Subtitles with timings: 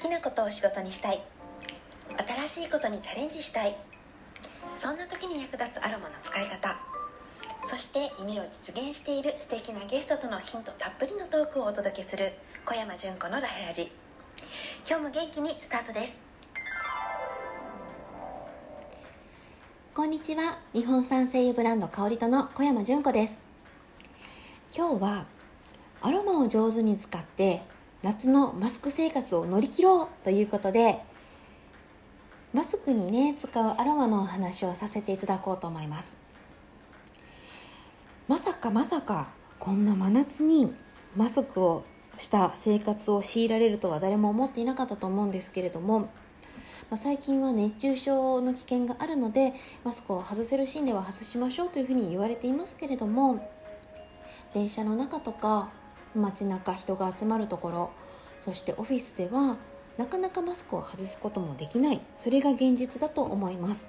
[0.00, 1.20] 好きなことを仕事にしたい。
[2.48, 3.76] 新しいことにチャレンジしたい。
[4.74, 6.74] そんな時に役立つアロマの使い方。
[7.68, 12.32] そして夢を実現している素敵なゲストとのヒントたっぷりのトークをお届けする。
[12.64, 13.92] 小山純子のラヘラジ。
[14.88, 16.22] 今日も元気にスタートです。
[19.92, 20.60] こんにちは。
[20.72, 23.38] 日本産精油ブランド香りとの小山純子です。
[24.74, 25.26] 今日は
[26.00, 27.60] アロマを上手に使って
[28.02, 31.02] 夏のマスク生活を乗り切ろうということで
[32.54, 36.16] マスクにね使うアロマのお話をさせていただこうと思います。
[38.26, 40.72] まさかまさかこんな真夏に
[41.16, 41.84] マスクを
[42.16, 46.06] した生活を強いられるとは誰も思っていなかったと思うんですけれども、ま
[46.92, 49.52] あ、最近は熱中症の危険があるので
[49.84, 53.50] マスクを外せるシーンでは外しましょうというふうに言われていますけれども
[54.54, 55.70] 電車の中とか
[56.14, 57.90] 街中人が集まるところ
[58.38, 59.56] そしてオフィスでは
[59.98, 62.00] なかなかマスクを外すこともできない。
[62.14, 63.88] それが現実だと思います。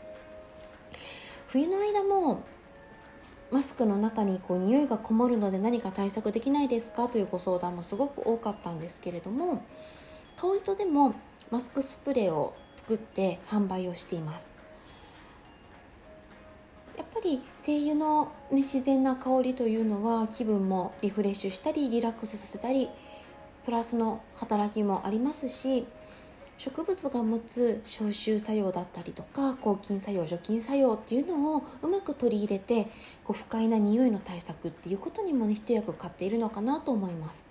[1.48, 2.44] 冬の間も
[3.50, 7.08] マスクの中にこう匂いがこもるので何か対策できないですか？
[7.08, 9.64] というご相談もすごく多かったんですけれども
[10.36, 11.16] 香りとでも
[11.50, 14.52] マスクスプレーを作って販売をしています。
[17.22, 22.90] り精油の、ね、自然な香りというのは気分もリフレッシュしたりリラックスさせたり
[23.66, 25.86] プラスの働きもありますし
[26.58, 32.86] 植物が持つ消臭作用だったりとか抗菌作用除菌作用っていうのをうまく取り入れて
[33.24, 37.48] こう不快な匂いの対策っていうことにもね一役買っているのかなと思います。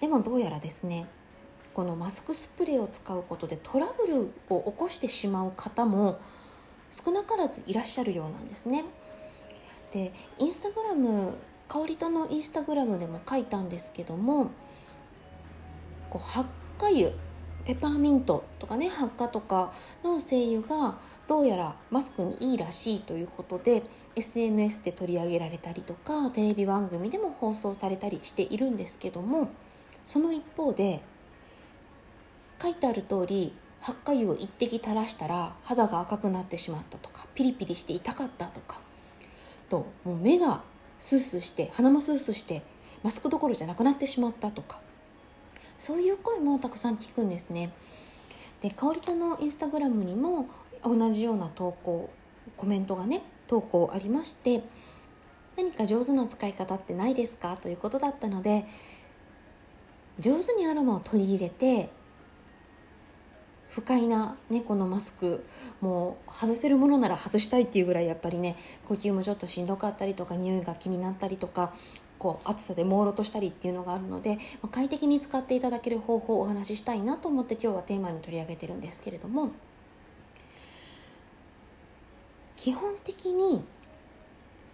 [0.00, 1.06] でもどうやらですね
[1.74, 6.18] このマスクスプレーを使うことでトラブルを起こしてしまう方も
[6.90, 8.84] 少なからずいらっしゃるようなんですね。
[9.92, 11.34] でインスタグラム
[11.66, 14.50] 香りとのインスタグラムでも書いたんですけども
[16.10, 17.10] こう発火油
[17.64, 19.72] ペパーミントとかね発火とか
[20.02, 23.82] の精油がどうやらマスクにいいらしいということで
[24.16, 29.50] SNS で取り上げられたりとかテレビ番組でも放送されたりしているんですけども
[30.06, 31.02] その一方で
[32.60, 33.52] 書いてある通り
[33.88, 38.80] 発火油を一滴垂らしたら肌が赤くなってしまったとかピリピリして痛かったとか
[39.70, 40.62] ともう目が
[40.98, 42.62] スースーして鼻もスースーして
[43.02, 44.78] マスクどころじゃなくなってしまったとか。
[45.78, 47.72] そういう声もたくさん聞くんですね。
[48.60, 50.48] で香りとのインスタグラムにも
[50.82, 52.10] 同じような投稿
[52.56, 54.64] コメントがね投稿ありまして
[55.56, 57.56] 何か上手な使い方ってないですか？
[57.56, 58.66] ということだったので
[60.18, 61.90] 上手にアロマを取り入れて
[63.70, 65.44] 不快な、ね、このマスク
[65.80, 68.56] もう外せるものなら外したいっていうぐらいやっぱりね
[68.86, 71.72] 呼吸もちょっとしんどかったりとか匂いが気になったりとか
[72.18, 79.50] こう暑さで朦朧としたりっていうのがあるので、まあ、快適に使っていただける方法をお話ししたいなと思って今日はテーマに取り上げてるんですけれども
[82.56, 83.62] 基本的に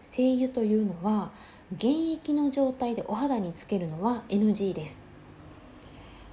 [0.00, 1.32] 精油というのは
[1.72, 5.00] 現役の状態でお肌につけるのは NG です。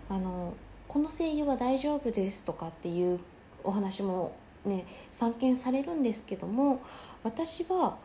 [0.10, 0.54] あの
[0.92, 3.18] この精油は大丈夫ですとかっていう
[3.64, 4.36] お話も
[4.66, 6.82] ね散見されるんですけども
[7.24, 7.96] 私は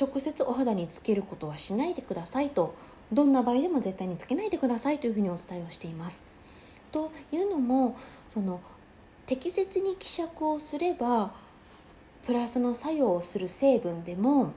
[0.00, 2.74] 直接お肌につけることはしないでくださいと
[3.12, 6.22] どんな場合でも絶対につけないでくださいというふうにお伝えをしています。
[6.90, 8.62] というのもその
[9.26, 11.34] 適切に希釈をすれば
[12.24, 14.54] プラスの作用をする成分でも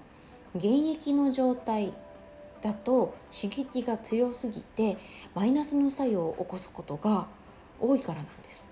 [0.55, 1.91] 現役の状態
[2.61, 4.95] だと刺激が強すぎて
[5.33, 7.27] マイナスの作用を起こすことが
[7.79, 8.67] 多いからなんです。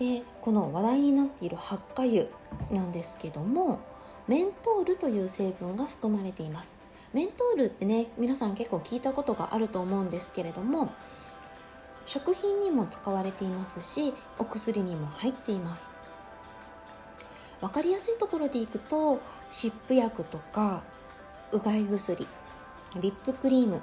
[0.00, 2.24] でこの話題になっている発火油
[2.70, 3.80] なんですけども
[4.26, 6.74] メントールという成分が含まれています
[7.12, 10.90] メントールってね皆さん結構聞いたことがあると思うんですけれども
[12.06, 15.90] 食品にも使われていますしお薬にも入っています
[17.60, 20.82] 分かりやすいところでいくと湿布薬とか
[21.52, 22.26] うがい薬
[23.00, 23.82] リップクリーム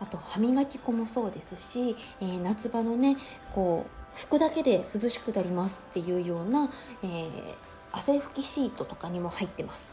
[0.00, 3.16] あと歯磨き粉もそうですし、えー、夏場のね
[3.52, 3.86] こ
[4.16, 6.70] う拭くだけで涼しくなりますっていうような、
[7.02, 7.30] えー、
[7.92, 9.90] 汗拭きシートとかにも入ってます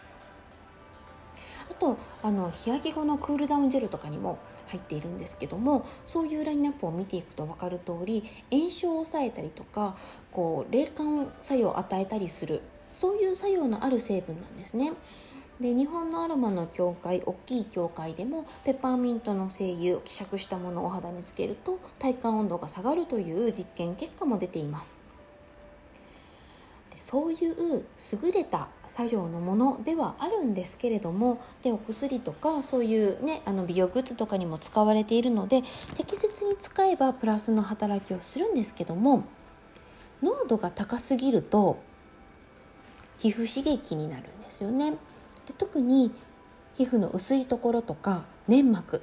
[1.69, 9.95] あとあの日焼け後のクールダウンジェルとかにも入っているんですけどもそういうラインナップを見ていくと分かる通り炎症を抑えたりとか
[10.31, 12.61] こう冷感作用を与えたりする
[12.91, 14.93] そういう作用のある成分なんですね。
[15.59, 24.95] で日本のアロマの協会大きい協会でもペパーミントの精油希釈したものをお肌につけると体感温度が下がるという実験結果も出ています
[26.91, 26.97] で。
[26.97, 27.55] そういう
[28.23, 35.63] 優れた作用のものではあるんですけれどもでお薬とかそういう、ね、あの美容グッズとかにも使われているので
[35.95, 39.23] 適切に使えばプラスの働きをするんですけども
[40.21, 41.79] 濃度が高すぎると
[43.17, 44.93] 皮膚刺激になるんですよね。
[45.47, 46.11] で特に
[46.75, 49.01] 皮膚の薄いところとか粘膜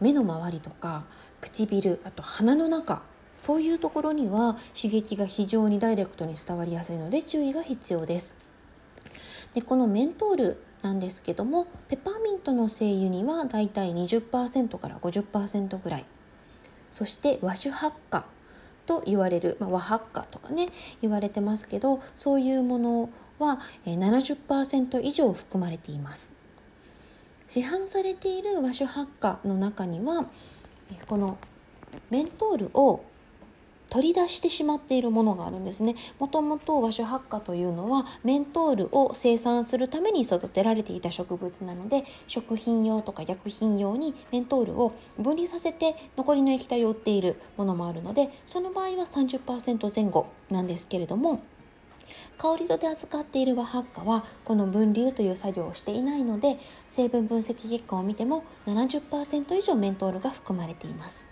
[0.00, 1.04] 目の周りとか
[1.40, 3.02] 唇あと鼻の中
[3.36, 8.34] そういうところには刺激が非常にダイレクトに伝わりやすいので注意が必要です。
[9.54, 16.04] でこのメントールなんですけどもペパーミントの精油にはだいたい20%から50%ぐらい。
[16.90, 18.24] そして和種発火
[18.88, 20.70] と言われる、まあ、和ハッカとかね
[21.02, 26.32] 言われてますけどそういうものは70%以上含まれています。
[27.46, 30.26] 市販されている和酒ハッカの中には
[31.06, 31.38] この
[32.10, 33.04] メントールを
[33.90, 51.42] 取り出してしまっているものがあるんですねもともと和種発火というのはメントールを生産するために育てられていた植物なので食品用とか薬品用にメントールを分離させて残りの液体を売っているものもあるのでその場合は30%前後なんですけれども
[52.38, 61.24] 香りとで扱っている和発火はこの分流という作業をしていないので成分分析結果を見ても70%以上メントールが含まれています。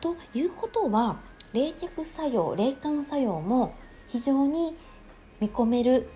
[0.00, 1.16] ということは
[1.54, 3.74] 冷却作用冷感作用も
[4.08, 4.76] 非常に
[5.40, 6.08] 見込める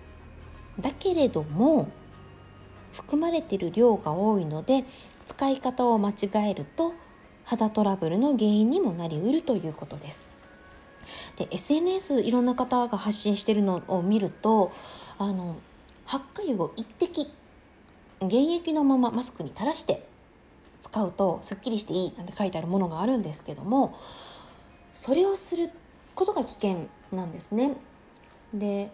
[0.79, 1.89] だけれども
[2.91, 4.83] 含まれている量が多いので
[5.25, 6.93] 使い方を間違えると
[7.45, 10.23] 肌トラブルの原因にもなりうるということです。
[11.37, 14.71] で SNS いろんな方が発信してるのを見ると
[15.17, 15.55] あの
[16.05, 17.31] 発火油を一滴
[18.19, 20.05] 原液のままマスクに垂らして
[20.81, 23.97] 使うとすっきりしていいなんて書いてあるものがあるんですけども
[24.93, 25.69] それをする
[26.15, 27.75] ことが危険なんですね。
[28.53, 28.91] で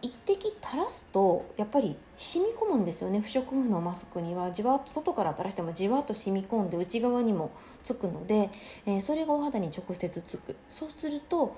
[0.00, 3.20] 一滴垂らすとやっぱり染み込むんですよね。
[3.20, 4.50] 不織布のマスクには。
[4.50, 7.50] じわっと外から垂らしてもじわっと染み込んで内側にも
[7.82, 8.50] つくので、
[8.86, 10.56] えー、それがお肌に直接つく。
[10.70, 11.54] そうすると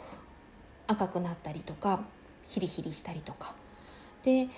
[0.87, 2.01] 赤くなったりとか
[2.47, 3.55] ヒリヒリしたりとか。
[4.23, 4.49] で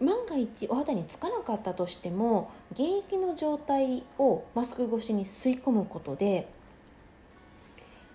[0.00, 6.48] 万が一お肌につかなかったとしても原液の状態をマスク越しに吸い込むことで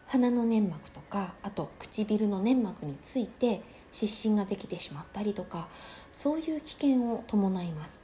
[0.08, 3.62] 鼻の粘膜とかあと唇の粘膜について
[3.92, 5.68] 湿疹ができてしまったりとか
[6.12, 8.02] そういう危険を伴います。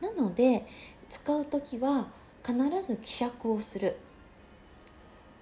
[0.00, 0.66] なので
[1.08, 2.08] 使う時は
[2.44, 3.96] 必ず希釈をする。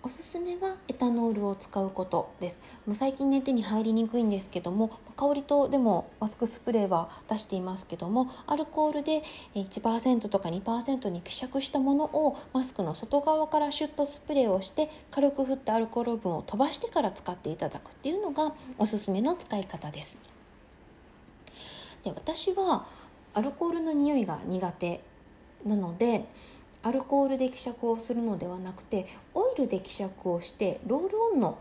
[0.07, 2.61] おすすめはエタノールを使うことです。
[2.85, 9.23] もう最近ね手に入りにくいんですけども香りとでもマスクスプレーは出していますけどもアルコールで
[9.55, 20.19] 1%とか2%に希釈したものをマスクの外側からシュッとスプレーをして軽く振ってアルコール分を飛ばしてから使っていただくっていうのがおすすめの使い方です。
[22.05, 22.85] で私は
[23.33, 25.01] アルコールの匂いが苦手
[25.65, 26.27] なので
[26.85, 31.59] アルコールで希釈をするのではなくてオイルで希釈をしてロールオンの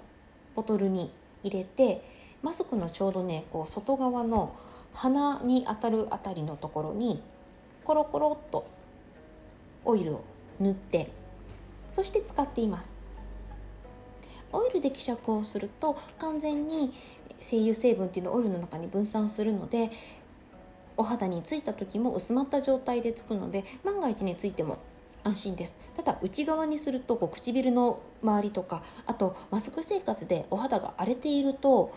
[0.53, 1.11] ボトルに
[1.43, 2.03] 入れて
[2.41, 4.53] マスクのちょうどねこう外側の
[4.93, 7.23] 鼻に当たるあたりのところに
[7.85, 8.67] コロコロっと
[9.85, 10.25] オイルを
[10.59, 11.09] 塗って
[11.89, 12.91] そして使っています。
[14.51, 16.91] オイルで希釈をすると完全に
[17.39, 19.89] 精油成分っていうのをオイルの中に分散するので
[20.95, 24.77] お肌についた時も薄まった状態でつくので万が一についても
[25.23, 25.75] 安心です。
[25.95, 31.94] ただ内側にするとこう唇の周りとかあとマスク生活でお肌が荒れていると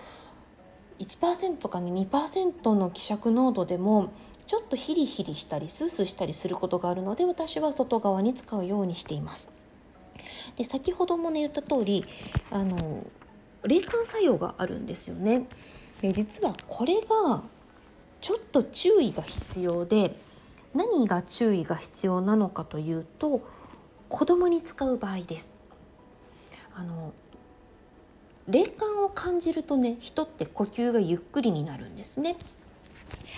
[0.99, 4.13] 1%とかね2%の希釈濃度でも
[4.47, 9.49] ちょっとヒリヒリしたりスースーしたりすることがあるので私は外側に使うようにしています。
[10.57, 12.05] で先ほどもね言った通り
[12.51, 13.05] あの
[13.65, 15.47] 冷感作用があるんですよね。
[16.01, 17.43] で実はこれが
[18.21, 20.17] ちょっと注意が必要で
[20.77, 23.41] 何が注意が必要なのかというと
[24.09, 25.53] 子供に使う場合です。
[26.75, 27.13] あの
[28.47, 32.37] 冷感を感じるとね人って呼吸がゆっくりになるんですね。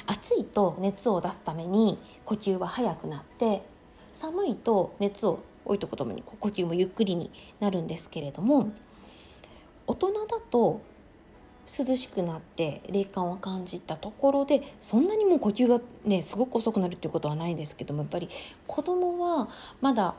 [0.07, 3.63] 暑いと熱を出すために呼吸は速くなって
[4.13, 7.31] 寒いと熱を置いとくともに呼吸もゆっくりに
[7.61, 8.73] なるんですけれども
[9.87, 10.81] 大人だと
[11.69, 18.29] 涼しくなって霊感を感じたところでそんなにもう呼吸がねすごく遅くなるっていうことはないんですけどもやっぱり
[18.67, 19.49] 子供は
[19.81, 20.15] まだ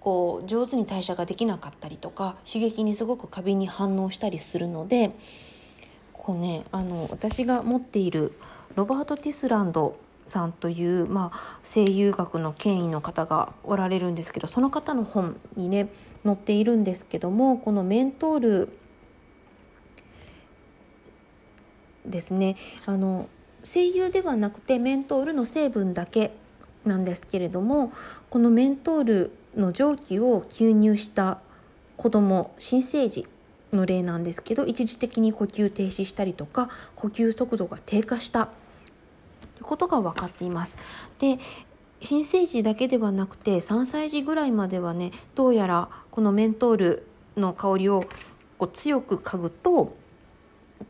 [0.00, 5.10] こう上手に代謝ができなかったりとか刺激にすごく過敏に反応したりするので
[6.12, 8.32] こうねあの私が持っている
[8.76, 15.88] ロバート・ティスランドさんという、まあ、声優学の権威の方がおられるんですけどその方の本にね
[16.24, 18.68] 載っているんですけどもこのメントール
[22.10, 23.28] ですねあの
[23.62, 26.32] 精油ではなくてメントールの成分だけ
[26.84, 27.92] なんですけれども
[28.30, 31.40] このメントールの蒸気を吸入した
[31.96, 33.26] 子供新生児
[33.72, 38.52] の例なんですけど一時的に呼吸停止したりとか呼吸速度が低下したと
[39.58, 40.76] いうことが分かっています。
[41.18, 41.38] で
[42.02, 48.04] 新生児だけではなくて3歳児ぐらいまではねどうやらこのメントールの香りを
[48.58, 49.96] こう強く嗅ぐと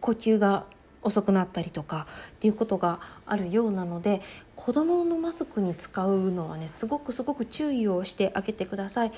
[0.00, 0.66] 呼吸が
[1.06, 4.20] 遅くなったりとかっていうことがあるようなので
[4.56, 9.12] 子どものマスクに使うのはねすごくすごく注意をしてあげてください。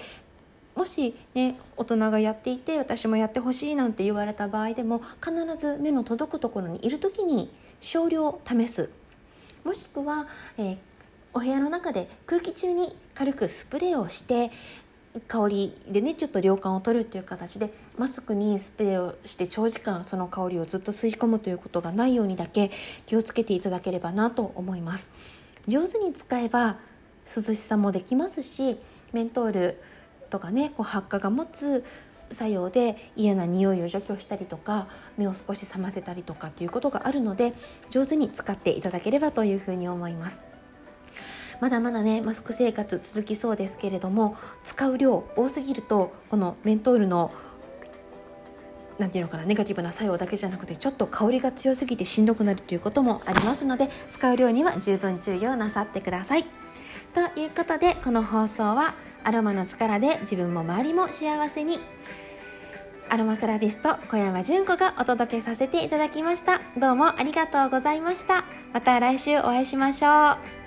[0.76, 8.88] もしね大人がやっていて私もやってほしいなんて言われた場合でも必ず目の届くところにいる時に少量試す
[9.64, 10.78] もしくは、えー、
[11.34, 14.52] お部屋の中で空気中に軽くスプレーをして
[15.26, 22.70] 香りでねちょっと涼感を取るという形でマスクにスプレーをして長時間その香りをずっと吸い込むということがないようにだけ
[23.06, 25.10] 気をつけていただければなと思います。
[25.66, 26.76] 上手に使えば
[27.36, 28.78] 涼しさもできますし
[29.12, 29.80] メントール
[30.30, 31.84] とかねこう発火が持つ
[32.30, 37.54] 作用で嫌な匂いを除去したりとか目を少し覚ませたりとかっていうことがあるので
[37.90, 40.47] 上手に使っていただければというふうに思います。
[41.60, 47.32] まだまだねマスク生活続きそうですけれども使う量多すぎるとこのメントールの
[48.98, 56.44] なんていうのかなネガティブな作用だけじゃなくてちょっと香りが強すぎてしんどくなるということもありますので使う量には十分注意をなさってください。
[57.14, 61.78] ということでこの放送はアロマの力で自分も周りも幸せに
[63.08, 66.60] アロマセラピスト小山純子がお届けさせていただきました。
[66.76, 68.44] どうもありがとうございました。
[68.72, 70.57] また来週お会いしましょう。